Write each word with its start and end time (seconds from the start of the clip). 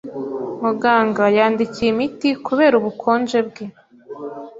Muganga 0.63 1.23
yandikiwe 1.37 1.87
imiti 1.93 2.29
kubera 2.45 2.73
ubukonje 2.79 3.39
bwe. 3.47 3.65